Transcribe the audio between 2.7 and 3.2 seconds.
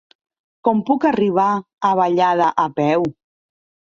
peu?